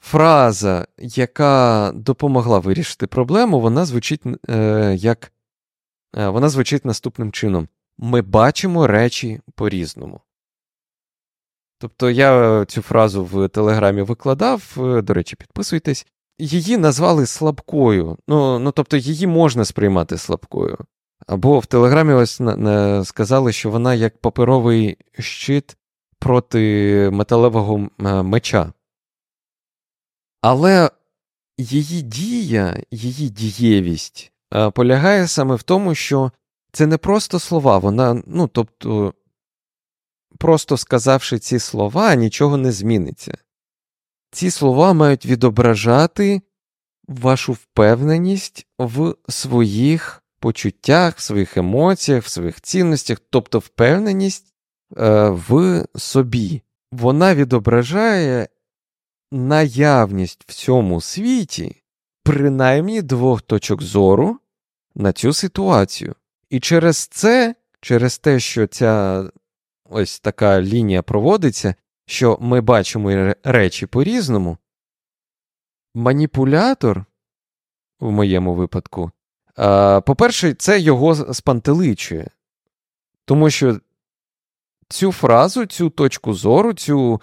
фраза, 0.00 0.86
яка 0.98 1.92
допомогла 1.94 2.58
вирішити 2.58 3.06
проблему, 3.06 3.60
вона 3.60 3.84
звучить 3.84 4.22
е, 4.48 4.94
як 4.98 5.32
е, 6.16 6.28
вона 6.28 6.48
звучить 6.48 6.84
наступним 6.84 7.32
чином: 7.32 7.68
ми 7.98 8.22
бачимо 8.22 8.86
речі 8.86 9.40
по-різному. 9.54 10.20
Тобто 11.80 12.10
я 12.10 12.64
цю 12.64 12.82
фразу 12.82 13.24
в 13.24 13.48
Телеграмі 13.48 14.02
викладав, 14.02 14.76
е, 14.78 15.02
до 15.02 15.14
речі, 15.14 15.36
підписуйтесь. 15.36 16.06
Її 16.38 16.76
назвали 16.76 17.26
слабкою. 17.26 18.16
Ну, 18.28 18.58
ну 18.58 18.72
тобто 18.72 18.96
її 18.96 19.26
можна 19.26 19.64
сприймати 19.64 20.18
слабкою. 20.18 20.78
Або 21.26 21.58
в 21.58 21.66
Телеграмі 21.66 22.12
ось 22.12 22.40
на, 22.40 22.56
на, 22.56 23.04
сказали, 23.04 23.52
що 23.52 23.70
вона 23.70 23.94
як 23.94 24.18
паперовий 24.18 24.96
щит 25.18 25.76
проти 26.18 27.10
металевого 27.12 27.88
е, 28.00 28.22
меча. 28.22 28.72
Але 30.40 30.90
її 31.58 32.02
дія, 32.02 32.82
її 32.90 33.28
дієвість 33.28 34.32
е, 34.54 34.70
полягає 34.70 35.28
саме 35.28 35.54
в 35.54 35.62
тому, 35.62 35.94
що 35.94 36.32
це 36.72 36.86
не 36.86 36.98
просто 36.98 37.38
слова, 37.38 37.78
вона, 37.78 38.22
ну 38.26 38.48
тобто, 38.48 39.14
просто 40.38 40.76
сказавши 40.76 41.38
ці 41.38 41.58
слова, 41.58 42.14
нічого 42.14 42.56
не 42.56 42.72
зміниться. 42.72 43.38
Ці 44.30 44.50
слова 44.50 44.92
мають 44.92 45.26
відображати 45.26 46.40
вашу 47.08 47.52
впевненість 47.52 48.66
в 48.78 49.14
своїх 49.28 50.22
почуттях, 50.40 51.16
в 51.16 51.20
своїх 51.20 51.56
емоціях, 51.56 52.24
в 52.24 52.28
своїх 52.28 52.60
цінностях, 52.60 53.18
тобто 53.30 53.58
впевненість 53.58 54.54
е, 54.96 55.28
в 55.28 55.84
собі. 55.96 56.62
Вона 56.92 57.34
відображає 57.34 58.48
наявність 59.32 60.44
в 60.46 60.54
цьому 60.54 61.00
світі 61.00 61.82
принаймні 62.22 63.02
двох 63.02 63.42
точок 63.42 63.82
зору 63.82 64.38
на 64.94 65.12
цю 65.12 65.32
ситуацію. 65.32 66.14
І 66.50 66.60
через 66.60 66.98
це, 66.98 67.54
через 67.80 68.18
те, 68.18 68.40
що 68.40 68.66
ця 68.66 69.24
ось 69.84 70.20
така 70.20 70.62
лінія 70.62 71.02
проводиться, 71.02 71.74
що 72.06 72.38
ми 72.40 72.60
бачимо 72.60 73.34
речі 73.44 73.86
по-різному, 73.86 74.58
маніпулятор, 75.94 77.04
в 78.00 78.10
моєму 78.10 78.54
випадку, 78.54 79.10
по-перше, 80.06 80.54
це 80.54 80.80
його 80.80 81.34
спантеличує. 81.34 82.30
Тому 83.24 83.50
що 83.50 83.80
цю 84.88 85.12
фразу, 85.12 85.66
цю 85.66 85.90
точку 85.90 86.34
зору, 86.34 86.72
цю 86.72 87.20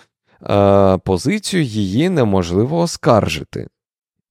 позицію 1.04 1.64
її 1.64 2.10
неможливо 2.10 2.80
оскаржити. 2.80 3.68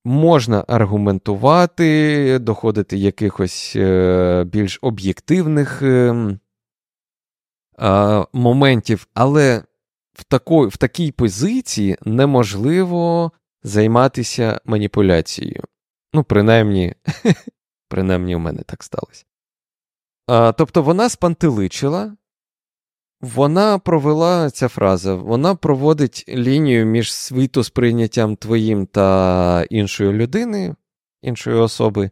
Можна 0.04 0.64
аргументувати, 0.68 2.38
доходити 2.38 2.96
якихось 2.96 3.72
е, 3.76 4.44
більш 4.46 4.78
об'єктивних 4.82 5.82
е, 5.82 6.14
е, 7.80 8.26
моментів, 8.32 9.08
але 9.14 9.62
в, 10.12 10.24
тако, 10.24 10.68
в 10.68 10.76
такій 10.76 11.12
позиції 11.12 11.96
неможливо 12.04 13.32
займатися 13.62 14.60
маніпуляцією. 14.64 15.62
Ну, 16.12 16.24
принаймні, 16.24 16.94
принаймні 17.88 18.36
у 18.36 18.38
мене 18.38 18.62
так 18.66 18.82
сталося. 18.82 19.24
Тобто 20.56 20.82
вона 20.82 21.08
спантеличила, 21.08 22.16
вона 23.24 23.78
провела 23.78 24.50
ця 24.50 24.68
фраза, 24.68 25.14
вона 25.14 25.54
проводить 25.54 26.24
лінію 26.28 26.86
між 26.86 27.12
світосприйняттям 27.12 28.36
твоїм 28.36 28.86
та 28.86 29.66
іншої 29.70 30.12
людини, 30.12 30.74
іншої 31.22 31.56
особи, 31.56 32.10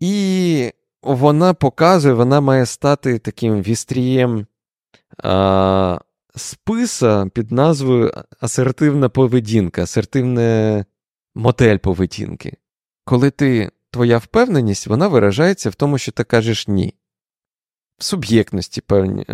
і 0.00 0.70
вона 1.02 1.54
показує, 1.54 2.14
вона 2.14 2.40
має 2.40 2.66
стати 2.66 3.18
таким 3.18 3.62
вістрієм 3.62 4.46
а, 5.18 5.98
списа 6.36 7.26
під 7.34 7.52
назвою 7.52 8.12
асертивна 8.40 9.08
поведінка, 9.08 9.82
асертивна 9.82 10.84
модель 11.34 11.78
поведінки. 11.78 12.56
Коли 13.04 13.30
ти, 13.30 13.70
твоя 13.90 14.18
впевненість, 14.18 14.86
вона 14.86 15.08
виражається 15.08 15.70
в 15.70 15.74
тому, 15.74 15.98
що 15.98 16.12
ти 16.12 16.24
кажеш 16.24 16.68
ні. 16.68 16.94
В 17.98 18.04
суб'єктності 18.04 18.80
певні 18.80 19.26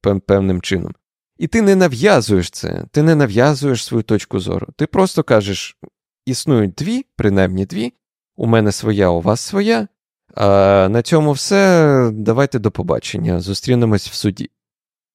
певним 0.00 0.60
чином. 0.60 0.94
І 1.38 1.46
ти 1.46 1.62
не 1.62 1.76
нав'язуєш 1.76 2.50
це, 2.50 2.84
ти 2.90 3.02
не 3.02 3.14
нав'язуєш 3.14 3.84
свою 3.84 4.02
точку 4.02 4.40
зору. 4.40 4.66
Ти 4.76 4.86
просто 4.86 5.22
кажеш: 5.22 5.78
існують 6.26 6.74
дві, 6.74 7.06
принаймні 7.16 7.66
дві, 7.66 7.92
у 8.36 8.46
мене 8.46 8.72
своя, 8.72 9.08
у 9.08 9.20
вас 9.20 9.40
своя. 9.40 9.88
А 10.34 10.88
На 10.90 11.02
цьому 11.02 11.32
все. 11.32 12.10
Давайте 12.12 12.58
до 12.58 12.70
побачення. 12.70 13.40
Зустрінемось 13.40 14.08
в 14.08 14.14
суді. 14.14 14.50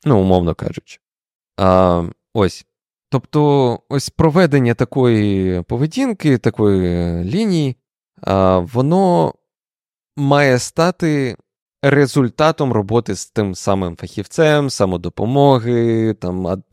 Ну, 0.05 0.19
умовно 0.21 0.55
кажучи. 0.55 0.99
А, 1.57 2.03
Ось. 2.33 2.65
Тобто, 3.09 3.79
ось 3.89 4.09
проведення 4.09 4.73
такої 4.73 5.61
поведінки, 5.61 6.37
такої 6.37 7.23
лінії, 7.23 7.75
а, 8.21 8.57
воно 8.57 9.33
має 10.17 10.59
стати 10.59 11.37
результатом 11.89 12.73
роботи 12.73 13.15
з 13.15 13.25
тим 13.25 13.55
самим 13.55 13.97
фахівцем, 13.97 14.69
самодопомоги, 14.69 16.13
там, 16.13 16.63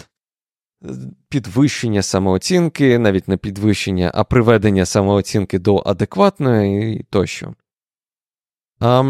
підвищення 1.29 2.03
самооцінки, 2.03 2.99
навіть 2.99 3.29
не 3.29 3.37
підвищення, 3.37 4.11
а 4.15 4.25
приведення 4.25 4.87
самооцінки 4.87 5.59
до 5.59 5.83
адекватної 5.87 7.07
тощо. 7.11 7.55
А, 8.81 9.03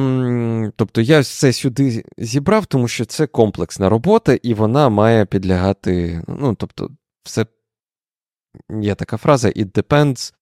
Тобто 0.77 1.01
я 1.01 1.21
все 1.21 1.53
сюди 1.53 2.05
зібрав, 2.19 2.67
тому 2.67 2.89
що 2.89 3.05
це 3.05 3.27
комплексна 3.27 3.89
робота, 3.89 4.35
і 4.43 4.55
вона 4.55 4.89
має 4.89 5.25
підлягати. 5.27 6.23
Ну, 6.29 6.55
тобто, 6.55 6.91
все 7.25 7.47
є 8.81 8.95
така 8.95 9.17
фраза: 9.17 9.49
it 9.49 9.73
depends 9.73 10.35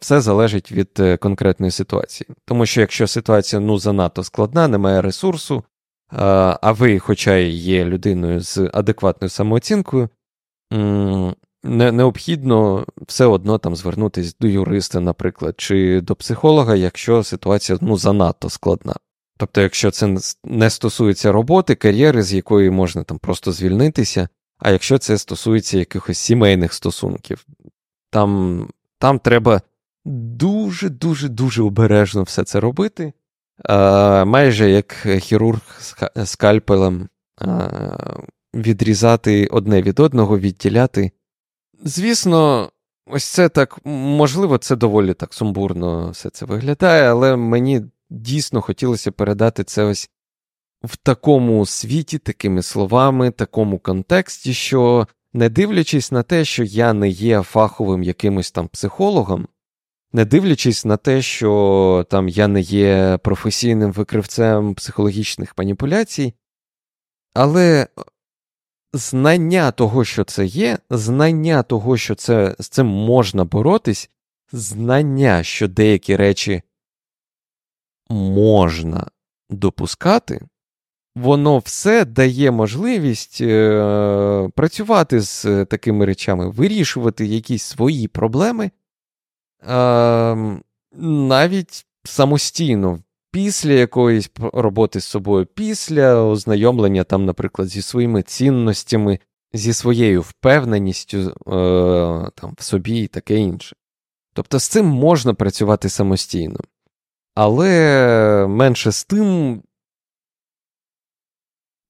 все 0.00 0.20
залежить 0.20 0.72
від 0.72 0.90
е, 0.98 1.16
конкретної 1.16 1.70
ситуації. 1.70 2.28
Тому 2.44 2.66
що 2.66 2.80
якщо 2.80 3.06
ситуація 3.06 3.60
ну 3.60 3.78
занадто 3.78 4.24
складна, 4.24 4.68
немає 4.68 5.02
ресурсу, 5.02 5.56
е, 5.56 6.16
а 6.62 6.72
ви, 6.72 6.98
хоча 6.98 7.36
й 7.36 7.50
є 7.50 7.84
людиною 7.84 8.40
з 8.40 8.70
адекватною 8.72 9.30
самооцінкою, 9.30 10.08
необхідно 11.62 12.86
все 13.06 13.26
одно 13.26 13.58
там 13.58 13.76
звернутися 13.76 14.34
до 14.40 14.48
юриста, 14.48 15.00
наприклад, 15.00 15.54
чи 15.56 16.00
до 16.00 16.14
психолога, 16.14 16.74
якщо 16.74 17.24
ситуація 17.24 17.78
ну, 17.80 17.96
занадто 17.96 18.50
складна. 18.50 18.94
Тобто, 19.38 19.60
якщо 19.60 19.90
це 19.90 20.16
не 20.44 20.70
стосується 20.70 21.32
роботи, 21.32 21.74
кар'єри, 21.74 22.22
з 22.22 22.34
якої 22.34 22.70
можна 22.70 23.02
там 23.02 23.18
просто 23.18 23.52
звільнитися, 23.52 24.28
а 24.58 24.70
якщо 24.70 24.98
це 24.98 25.18
стосується 25.18 25.78
якихось 25.78 26.18
сімейних 26.18 26.72
стосунків, 26.72 27.46
там 28.10 28.68
там 29.00 29.18
треба 29.18 29.62
дуже-дуже 30.04 31.28
дуже 31.28 31.62
обережно 31.62 32.22
все 32.22 32.44
це 32.44 32.60
робити. 32.60 33.12
А, 33.64 34.24
Майже 34.24 34.70
як 34.70 34.92
хірург 35.20 35.60
скальпелем 36.24 37.08
а, 37.38 37.68
відрізати 38.54 39.46
одне 39.46 39.82
від 39.82 40.00
одного, 40.00 40.38
відділяти. 40.38 41.10
Звісно, 41.84 42.70
ось 43.06 43.24
це 43.24 43.48
так, 43.48 43.78
можливо, 43.84 44.58
це 44.58 44.76
доволі 44.76 45.14
так 45.14 45.34
сумбурно 45.34 46.10
все 46.10 46.30
це 46.30 46.46
виглядає, 46.46 47.10
але 47.10 47.36
мені 47.36 47.82
дійсно 48.10 48.60
хотілося 48.60 49.12
передати 49.12 49.64
це 49.64 49.84
ось 49.84 50.10
в 50.84 50.96
такому 50.96 51.66
світі, 51.66 52.18
такими 52.18 52.62
словами, 52.62 53.30
такому 53.30 53.78
контексті, 53.78 54.54
що 54.54 55.06
не 55.32 55.48
дивлячись 55.48 56.12
на 56.12 56.22
те, 56.22 56.44
що 56.44 56.64
я 56.64 56.92
не 56.92 57.08
є 57.08 57.42
фаховим 57.42 58.02
якимось 58.02 58.50
там 58.50 58.68
психологом, 58.68 59.48
не 60.12 60.24
дивлячись 60.24 60.84
на 60.84 60.96
те, 60.96 61.22
що 61.22 62.06
там 62.10 62.28
я 62.28 62.48
не 62.48 62.60
є 62.60 63.18
професійним 63.22 63.92
викривцем 63.92 64.74
психологічних 64.74 65.58
маніпуляцій, 65.58 66.34
але 67.34 67.88
знання 68.92 69.70
того, 69.70 70.04
що 70.04 70.24
це 70.24 70.46
є, 70.46 70.78
знання 70.90 71.62
того, 71.62 71.96
що 71.96 72.14
це, 72.14 72.56
з 72.58 72.68
цим 72.68 72.86
можна 72.86 73.44
боротись, 73.44 74.10
знання, 74.52 75.42
що 75.42 75.68
деякі 75.68 76.16
речі 76.16 76.62
можна 78.10 79.10
допускати, 79.50 80.46
воно 81.14 81.58
все 81.58 82.04
дає 82.04 82.50
можливість 82.50 83.38
е, 83.40 84.50
працювати 84.54 85.20
з 85.20 85.64
такими 85.64 86.06
речами, 86.06 86.50
вирішувати 86.50 87.26
якісь 87.26 87.62
свої 87.62 88.08
проблеми 88.08 88.70
е, 89.68 90.60
навіть 90.96 91.86
самостійно. 92.04 92.98
Після 93.32 93.72
якоїсь 93.72 94.30
роботи 94.52 95.00
з 95.00 95.04
собою, 95.04 95.46
після 95.54 96.24
ознайомлення, 96.24 97.04
там, 97.04 97.24
наприклад, 97.24 97.68
зі 97.68 97.82
своїми 97.82 98.22
цінностями, 98.22 99.18
зі 99.52 99.72
своєю 99.72 100.22
впевненістю 100.22 101.18
е, 101.18 101.32
там, 102.34 102.54
в 102.58 102.62
собі 102.62 102.98
і 102.98 103.06
таке 103.06 103.36
інше. 103.36 103.76
Тобто 104.32 104.58
з 104.58 104.68
цим 104.68 104.86
можна 104.86 105.34
працювати 105.34 105.88
самостійно. 105.88 106.60
Але 107.34 108.46
менше 108.48 108.92
з 108.92 109.04
тим, 109.04 109.62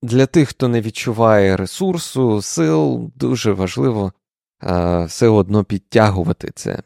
для 0.02 0.26
тих, 0.26 0.48
хто 0.48 0.68
не 0.68 0.80
відчуває 0.80 1.56
ресурсу, 1.56 2.42
сил, 2.42 3.10
дуже 3.14 3.52
важливо 3.52 4.12
е, 4.62 5.04
все 5.04 5.28
одно 5.28 5.64
підтягувати 5.64 6.50
це, 6.54 6.82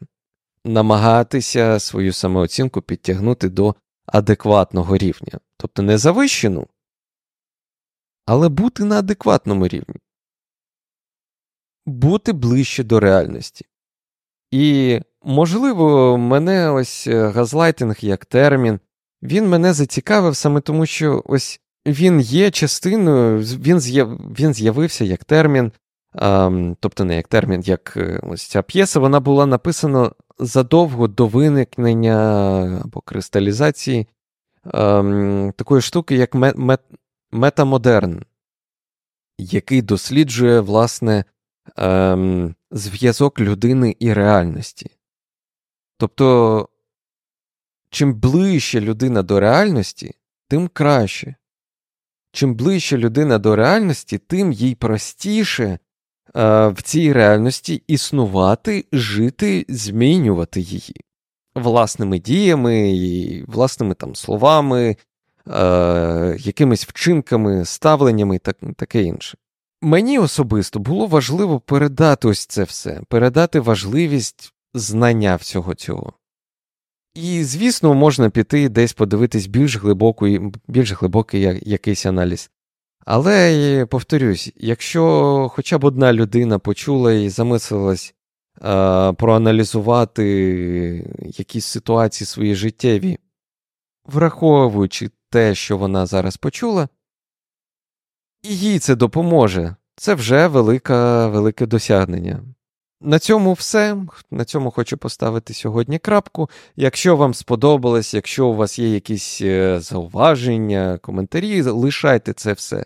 намагатися 0.65 1.79
свою 1.79 2.13
самооцінку 2.13 2.81
підтягнути 2.81 3.49
до 3.49 3.75
адекватного 4.05 4.97
рівня. 4.97 5.39
Тобто 5.57 5.81
не 5.81 5.97
завищену, 5.97 6.67
але 8.25 8.49
бути 8.49 8.83
на 8.83 8.99
адекватному 8.99 9.67
рівні, 9.67 9.95
бути 11.85 12.33
ближче 12.33 12.83
до 12.83 12.99
реальності. 12.99 13.65
І, 14.51 14.99
можливо, 15.23 16.17
мене 16.17 16.71
ось 16.71 17.07
е, 17.07 17.27
газлайтинг 17.27 17.95
як 17.99 18.25
термін, 18.25 18.79
він 19.23 19.49
мене 19.49 19.73
зацікавив 19.73 20.35
саме 20.35 20.61
тому, 20.61 20.85
що 20.85 21.23
ось 21.25 21.61
він 21.85 22.19
є 22.19 22.51
частиною, 22.51 23.39
він 23.39 23.79
він 24.39 24.53
з'явився 24.53 25.05
як 25.05 25.23
термін, 25.23 25.71
а, 26.13 26.51
тобто 26.79 27.03
не 27.03 27.15
як 27.15 27.27
термін, 27.27 27.61
як 27.65 27.93
е, 27.97 28.19
ось 28.23 28.47
ця 28.47 28.61
п'єса, 28.61 28.99
вона 28.99 29.19
була 29.19 29.45
написана 29.45 30.11
задовго 30.39 31.07
до 31.07 31.27
виникнення 31.27 32.17
або 32.83 33.01
кристалізації 33.01 34.07
а, 34.63 35.51
такої 35.55 35.81
штуки, 35.81 36.15
як 36.15 36.35
мет, 36.35 36.57
мет, 36.57 36.81
метамодерн, 37.31 38.23
який 39.37 39.81
досліджує, 39.81 40.59
власне, 40.59 41.25
а, 41.75 42.17
зв'язок 42.71 43.39
людини 43.39 43.95
і 43.99 44.13
реальності. 44.13 44.91
Тобто, 45.97 46.69
чим 47.89 48.13
ближче 48.13 48.81
людина 48.81 49.23
до 49.23 49.39
реальності, 49.39 50.15
тим 50.47 50.67
краще. 50.67 51.35
Чим 52.35 52.55
ближче 52.55 52.97
людина 52.97 53.37
до 53.37 53.55
реальності, 53.55 54.17
тим 54.17 54.51
їй 54.51 54.75
простіше 54.75 55.63
е, 55.63 55.79
в 56.67 56.81
цій 56.81 57.13
реальності 57.13 57.83
існувати, 57.87 58.85
жити, 58.91 59.65
змінювати 59.69 60.61
її 60.61 60.95
власними 61.55 62.19
діями, 62.19 62.91
і 62.91 63.43
власними 63.47 63.93
там 63.93 64.15
словами, 64.15 64.97
е, 65.47 66.37
якимись 66.39 66.87
вчинками, 66.87 67.65
ставленнями 67.65 68.35
і 68.35 68.39
так, 68.39 68.57
таке 68.75 69.03
інше. 69.03 69.37
Мені 69.81 70.19
особисто 70.19 70.79
було 70.79 71.07
важливо 71.07 71.59
передати 71.59 72.27
ось 72.27 72.45
це 72.45 72.63
все, 72.63 73.01
передати 73.07 73.59
важливість 73.59 74.53
знання 74.73 75.35
всього 75.35 75.75
цього. 75.75 76.13
І, 77.15 77.43
звісно, 77.43 77.93
можна 77.93 78.29
піти 78.29 78.69
десь 78.69 78.93
подивитись 78.93 79.47
більш 79.47 79.77
глибокий, 79.77 80.41
більш 80.67 80.91
глибокий 80.91 81.61
якийсь 81.65 82.05
аналіз. 82.05 82.51
Але 83.05 83.85
повторюсь, 83.89 84.51
якщо 84.55 85.47
хоча 85.53 85.77
б 85.77 85.83
одна 85.83 86.13
людина 86.13 86.59
почула 86.59 87.13
і 87.13 87.29
замислилась 87.29 88.15
е, 88.63 89.13
проаналізувати 89.13 90.25
якісь 91.37 91.65
ситуації 91.65 92.25
свої 92.27 92.55
життєві, 92.55 93.17
враховуючи 94.05 95.09
те, 95.29 95.55
що 95.55 95.77
вона 95.77 96.05
зараз 96.05 96.37
почула, 96.37 96.89
і 98.43 98.57
їй 98.57 98.79
це 98.79 98.95
допоможе. 98.95 99.75
Це 99.95 100.13
вже 100.13 100.47
велика, 100.47 101.27
велике 101.27 101.65
досягнення. 101.65 102.43
На 103.05 103.19
цьому 103.19 103.53
все. 103.53 103.97
На 104.31 104.45
цьому 104.45 104.71
хочу 104.71 104.97
поставити 104.97 105.53
сьогодні 105.53 105.99
крапку. 105.99 106.49
Якщо 106.75 107.15
вам 107.15 107.33
сподобалось, 107.33 108.13
якщо 108.13 108.47
у 108.47 108.55
вас 108.55 108.79
є 108.79 108.93
якісь 108.93 109.41
е, 109.41 109.79
зауваження, 109.79 110.99
коментарі, 111.01 111.61
лишайте 111.61 112.33
це 112.33 112.53
все. 112.53 112.85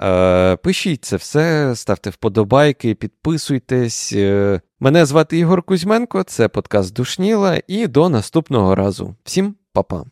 Е, 0.00 0.56
пишіть 0.56 1.04
це 1.04 1.16
все, 1.16 1.76
ставте 1.76 2.10
вподобайки, 2.10 2.94
підписуйтесь. 2.94 4.12
Е, 4.12 4.60
мене 4.80 5.06
звати 5.06 5.38
Ігор 5.38 5.62
Кузьменко, 5.62 6.22
це 6.22 6.48
подкаст 6.48 6.94
Душніла, 6.94 7.60
і 7.68 7.86
до 7.86 8.08
наступного 8.08 8.74
разу. 8.74 9.14
Всім 9.24 9.54
па-па. 9.72 10.04